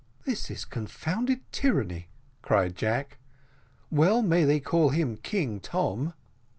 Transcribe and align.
"This 0.25 0.49
is 0.49 0.65
confounded 0.65 1.41
tyranny," 1.51 2.07
cried 2.41 2.75
Jack. 2.75 3.19
"Well 3.91 4.23
may 4.23 4.45
they 4.45 4.59
call 4.59 4.89
him 4.89 5.15
King 5.15 5.59
Tom." 5.59 6.15